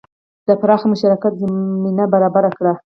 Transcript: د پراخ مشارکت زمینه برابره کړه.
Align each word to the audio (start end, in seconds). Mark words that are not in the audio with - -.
د 0.47 0.49
پراخ 0.61 0.81
مشارکت 0.91 1.33
زمینه 1.41 2.05
برابره 2.13 2.49
کړه. 2.57 2.73